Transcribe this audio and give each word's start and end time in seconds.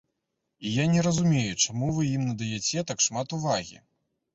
І 0.69 0.71
я 0.77 0.85
не 0.93 1.03
разумею, 1.09 1.53
чаму 1.67 1.93
вы 2.01 2.09
ім 2.17 2.27
надаяце 2.33 2.89
так 2.93 3.09
шмат 3.11 3.41
увагі. 3.41 3.77